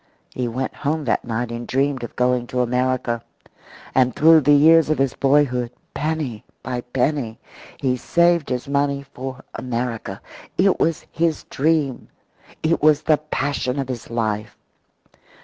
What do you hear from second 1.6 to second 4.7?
dreamed of going to America. And through the